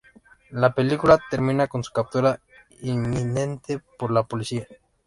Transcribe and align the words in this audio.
La 0.49 0.73
película 0.73 1.19
termina 1.29 1.67
con 1.67 1.83
su 1.83 1.93
captura 1.93 2.39
inminente 2.81 3.79
por 3.99 4.09
la 4.09 4.23
policía. 4.23 4.65